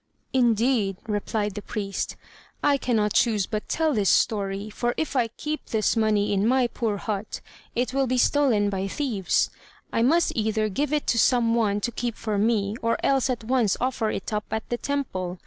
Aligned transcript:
"Indeed," 0.33 0.97
replied 1.07 1.53
the 1.53 1.61
priest, 1.61 2.15
"I 2.63 2.77
cannot 2.79 3.13
choose 3.13 3.45
but 3.45 3.69
tell 3.69 3.93
this 3.93 4.09
story. 4.09 4.71
For 4.71 4.95
if 4.97 5.15
I 5.15 5.27
keep 5.27 5.67
this 5.67 5.95
money 5.95 6.33
in 6.33 6.47
my 6.47 6.65
poor 6.65 6.97
hut, 6.97 7.39
it 7.75 7.93
will 7.93 8.07
be 8.07 8.17
stolen 8.17 8.71
by 8.71 8.87
thieves: 8.87 9.51
I 9.93 10.01
must 10.01 10.31
either 10.35 10.69
give 10.69 10.91
it 10.91 11.05
to 11.05 11.19
some 11.19 11.53
one 11.53 11.81
to 11.81 11.91
keep 11.91 12.15
for 12.15 12.39
me, 12.39 12.75
or 12.81 12.97
else 13.03 13.29
at 13.29 13.43
once 13.43 13.77
offer 13.79 14.09
it 14.09 14.33
up 14.33 14.45
at 14.49 14.67
the 14.69 14.77
temple. 14.79 15.37